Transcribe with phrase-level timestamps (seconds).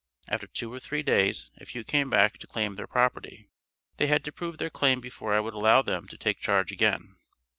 [0.27, 3.51] After two or three days a few came back to claim their property.
[3.97, 7.17] They had to prove their claim before I would allow them to take charge again.